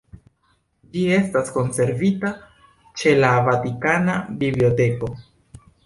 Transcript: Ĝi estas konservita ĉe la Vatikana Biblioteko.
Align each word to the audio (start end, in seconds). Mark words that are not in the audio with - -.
Ĝi 0.95 1.03
estas 1.17 1.51
konservita 1.59 2.33
ĉe 3.03 3.17
la 3.21 3.31
Vatikana 3.51 4.21
Biblioteko. 4.45 5.17